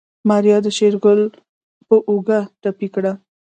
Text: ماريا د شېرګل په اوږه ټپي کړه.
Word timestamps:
ماريا 0.29 0.57
د 0.65 0.67
شېرګل 0.77 1.21
په 1.87 1.95
اوږه 2.09 2.39
ټپي 2.61 2.87
کړه. 2.95 3.11